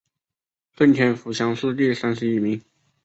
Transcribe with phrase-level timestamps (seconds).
[0.75, 2.59] 顺天府乡试第三十一名。